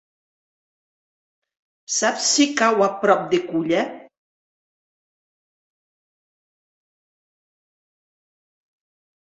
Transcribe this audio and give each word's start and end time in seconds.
Saps 1.95 2.29
si 2.37 2.47
cau 2.63 2.81
a 2.87 2.89
prop 3.03 3.21
de 3.35 3.41
Culla? 3.51 3.83